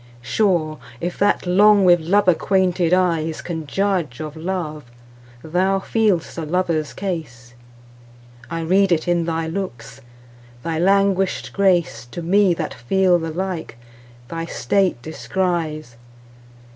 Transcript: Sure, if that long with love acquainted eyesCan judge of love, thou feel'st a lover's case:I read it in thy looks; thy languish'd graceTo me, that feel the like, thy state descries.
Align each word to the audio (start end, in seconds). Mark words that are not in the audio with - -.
Sure, 0.23 0.79
if 0.99 1.15
that 1.19 1.45
long 1.45 1.85
with 1.85 1.99
love 1.99 2.27
acquainted 2.27 2.91
eyesCan 2.91 3.67
judge 3.67 4.19
of 4.19 4.35
love, 4.35 4.83
thou 5.43 5.77
feel'st 5.77 6.39
a 6.39 6.41
lover's 6.43 6.91
case:I 6.91 8.61
read 8.61 8.91
it 8.91 9.07
in 9.07 9.25
thy 9.25 9.45
looks; 9.45 10.01
thy 10.63 10.79
languish'd 10.79 11.53
graceTo 11.53 12.23
me, 12.23 12.55
that 12.55 12.73
feel 12.73 13.19
the 13.19 13.29
like, 13.29 13.77
thy 14.27 14.45
state 14.45 14.99
descries. 15.03 15.97